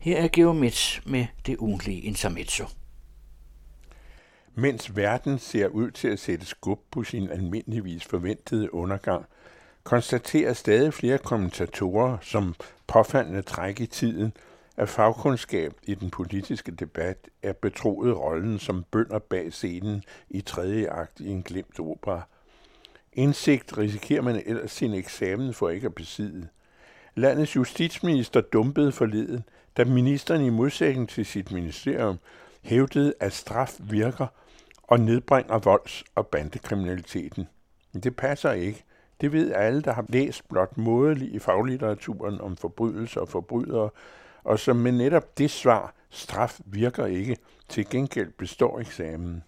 [0.00, 2.64] Her er Geomets med det ugentlige intermezzo.
[4.54, 9.24] Mens verden ser ud til at sætte skub på sin almindeligvis forventede undergang,
[9.84, 12.54] konstaterer stadig flere kommentatorer, som
[12.86, 14.32] påfaldende træk i tiden,
[14.76, 20.90] at fagkundskab i den politiske debat er betroet rollen som bønder bag scenen i tredje
[20.90, 22.22] akt i en glemt opera.
[23.12, 26.48] Indsigt risikerer man ellers sin eksamen for ikke at besidde.
[27.14, 29.44] Landets justitsminister dumpede forleden,
[29.80, 32.18] da ministeren i modsætning til sit ministerium
[32.62, 34.26] hævdede, at straf virker
[34.82, 37.48] og nedbringer volds- og bandekriminaliteten.
[37.92, 38.84] Men det passer ikke.
[39.20, 43.90] Det ved alle, der har læst blot mådeligt i faglitteraturen om forbrydelser og forbrydere,
[44.44, 47.36] og som med netop det svar, straf virker ikke,
[47.68, 49.42] til gengæld består eksamen.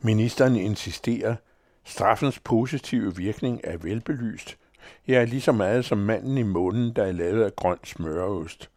[0.00, 1.36] Ministeren insisterer,
[1.84, 4.56] straffens positive virkning er velbelyst,
[5.08, 8.71] ja, lige så meget som manden i månen, der er lavet af grøn smøreost.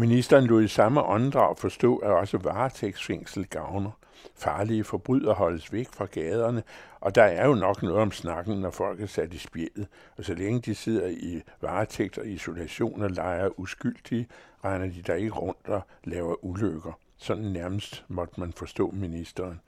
[0.00, 3.90] Ministeren lod i samme åndedrag forstå, at også varetægtsfængsel gavner.
[4.34, 6.62] Farlige forbrydere holdes væk fra gaderne,
[7.00, 9.86] og der er jo nok noget om snakken, når folk er sat i spjældet.
[10.18, 14.28] Og så længe de sidder i varetægt og isolation og leger uskyldige,
[14.64, 16.92] regner de der ikke rundt og laver ulykker.
[17.16, 19.60] Sådan nærmest måtte man forstå ministeren.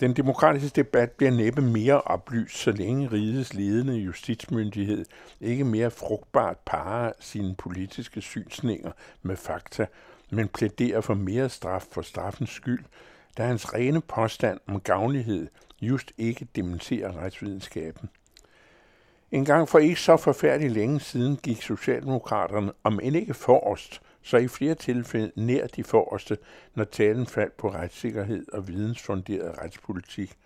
[0.00, 5.04] Den demokratiske debat bliver næppe mere oplyst, så længe rigets ledende justitsmyndighed
[5.40, 9.86] ikke mere frugtbart parer sine politiske synsninger med fakta,
[10.30, 12.84] men plæderer for mere straf for straffens skyld,
[13.38, 15.48] da hans rene påstand om gavnlighed
[15.82, 18.08] just ikke dementerer retsvidenskaben.
[19.32, 24.36] En gang for ikke så forfærdeligt længe siden gik Socialdemokraterne, om end ikke forrest, så
[24.36, 26.38] i flere tilfælde nær de forreste,
[26.74, 30.36] når talen faldt på retssikkerhed og vidensfunderet retspolitik.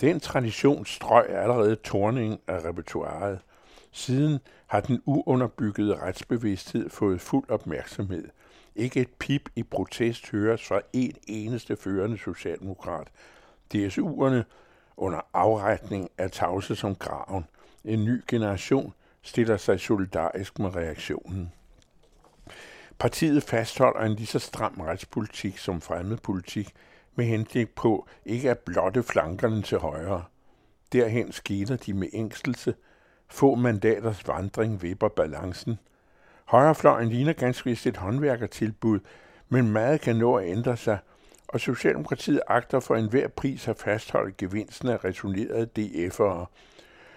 [0.00, 3.38] Den tradition strøg allerede torningen af repertoireet.
[3.92, 8.28] Siden har den uunderbyggede retsbevidsthed fået fuld opmærksomhed.
[8.76, 13.08] Ikke et pip i protest høres fra en eneste førende socialdemokrat.
[13.74, 14.42] DSU'erne
[14.96, 17.44] under afretning er tavse som graven.
[17.84, 21.52] En ny generation stiller sig solidarisk med reaktionen.
[22.98, 26.74] Partiet fastholder en lige så stram retspolitik som fremmedpolitik,
[27.14, 30.24] med henblik på ikke at blotte flankerne til højre.
[30.92, 32.74] Derhen skiller de med ængstelse.
[33.28, 35.78] Få mandaters vandring vipper balancen.
[36.44, 39.00] Højrefløjen ligner ganske vist et håndværkertilbud,
[39.48, 40.98] men meget kan nå at ændre sig,
[41.48, 46.46] og Socialdemokratiet agter for enhver pris at fastholde gevinsten af returnerede DF'ere.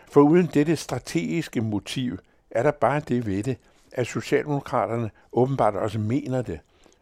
[0.10, 2.18] For uden dette strategiske motiv
[2.52, 3.58] er der bare det ved det,
[3.92, 6.60] at Socialdemokraterne åbenbart også mener det,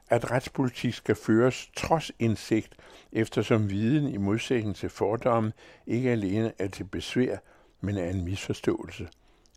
[0.09, 2.75] at retspolitik skal føres trods indsigt,
[3.11, 5.51] eftersom viden i modsætning til fordomme
[5.87, 7.37] ikke alene er til besvær,
[7.81, 9.07] men er en misforståelse.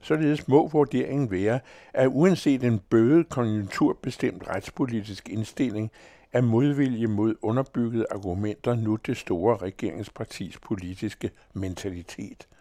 [0.03, 1.61] Således må vurderingen være,
[1.93, 5.91] at uanset en bøde konjunkturbestemt retspolitisk indstilling,
[6.33, 12.47] er modvilje mod underbyggede argumenter nu det store regeringspartis politiske mentalitet–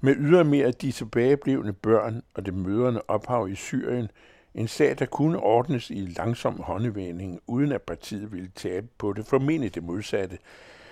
[0.00, 4.10] med ydermere de tilbageblevne børn og det møderne ophav i Syrien,
[4.54, 9.26] en sag, der kunne ordnes i langsom håndevending, uden at partiet ville tabe på det,
[9.26, 10.38] formentlig det modsatte,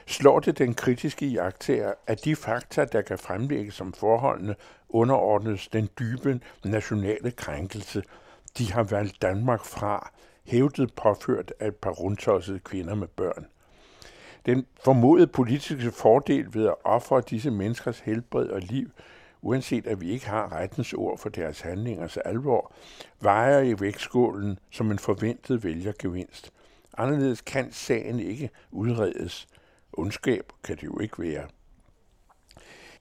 [0.06, 4.54] slår det den kritiske jagttager, at de fakta, der kan fremlægges som forholdene,
[4.88, 8.02] underordnes den dybe nationale krænkelse,
[8.58, 10.10] de har valgt Danmark fra,
[10.44, 13.46] hævdet påført af et par rundtossede kvinder med børn.
[14.46, 18.90] Den formodede politiske fordel ved at ofre disse menneskers helbred og liv,
[19.42, 22.72] uanset at vi ikke har rettens ord for deres handlingers alvor,
[23.20, 26.52] vejer i vægtskålen som en forventet vælgergevinst.
[26.98, 29.48] Anderledes kan sagen ikke udredes.
[29.92, 31.46] Ondskab kan det jo ikke være.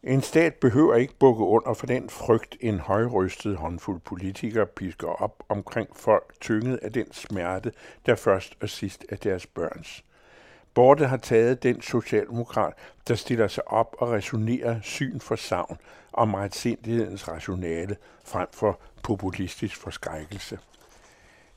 [0.03, 5.43] En stat behøver ikke bukke under for den frygt, en højrystet håndfuld politikere pisker op
[5.49, 7.71] omkring folk tynget af den smerte,
[8.05, 10.03] der først og sidst er deres børns.
[10.75, 12.73] Borte har taget den socialdemokrat,
[13.07, 15.77] der stiller sig op og resonerer syn for savn
[16.13, 20.59] om retsindighedens rationale frem for populistisk forskrækkelse.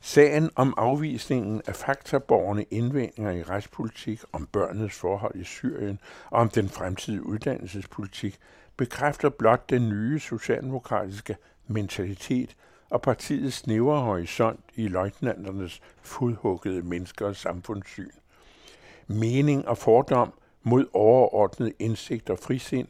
[0.01, 6.01] Sagen om afvisningen af faktaborgerne indvendinger i retspolitik, om børnenes forhold i Syrien
[6.31, 8.39] og om den fremtidige uddannelsespolitik
[8.77, 12.57] bekræfter blot den nye socialdemokratiske mentalitet
[12.91, 18.11] og partiets snævre horisont i løjtnanternes fodhuggede menneskers samfundssyn
[19.09, 20.33] mening og fordom
[20.63, 22.89] mod overordnet indsigt og frisind,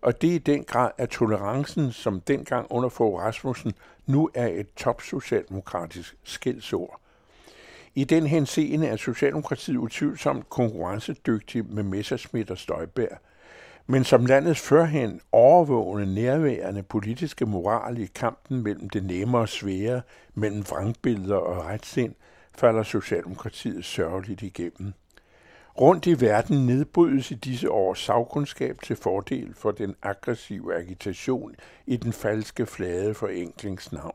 [0.00, 3.72] og det er i den grad, at tolerancen, som dengang under Fogh Rasmussen,
[4.06, 7.00] nu er et topsocialdemokratisk skældsord.
[7.94, 13.18] I den henseende er Socialdemokratiet utvivlsomt konkurrencedygtig med Messerschmidt og Støjberg,
[13.86, 20.02] men som landets førhen overvågende nærværende politiske moral i kampen mellem det nemme og svære,
[20.34, 22.14] mellem vrangbilleder og retsind,
[22.54, 24.92] falder Socialdemokratiet sørgeligt igennem.
[25.80, 31.54] Rundt i verden nedbrydes i disse år sagkundskab til fordel for den aggressive agitation
[31.86, 34.14] i den falske flade forenklingsnavn.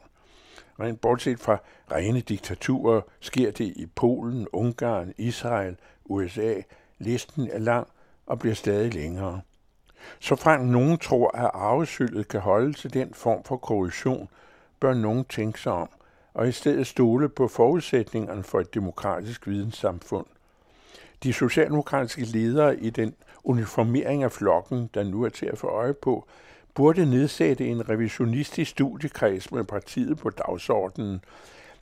[0.80, 1.58] Rent bortset fra
[1.92, 6.54] rene diktaturer sker det i Polen, Ungarn, Israel, USA.
[7.00, 7.88] Listen er lang
[8.25, 9.42] og bliver stadig længere.
[10.19, 14.30] Så frem nogen tror, at arvesølvet kan holde til den form for korruption,
[14.80, 15.90] bør nogen tænke sig om,
[16.34, 20.25] og i stedet stole på forudsætningerne for et demokratisk videnssamfund.
[21.23, 23.13] De socialdemokratiske ledere i den
[23.44, 26.27] uniformering af flokken, der nu er til at få øje på,
[26.73, 31.21] burde nedsætte en revisionistisk studiekreds med partiet på dagsordenen.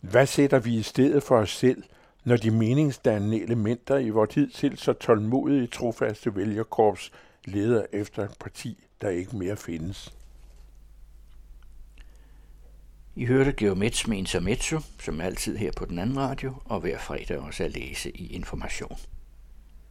[0.01, 1.83] Hvad sætter vi i stedet for os selv,
[2.23, 7.11] når de meningsdannende elementer i vores tid til så tålmodige trofaste vælgerkorps
[7.45, 10.13] leder efter et parti, der ikke mere findes?
[13.15, 17.37] I hørte Geomets med Intermezzo, som altid her på den anden radio, og hver fredag
[17.37, 18.97] også at læse i Information.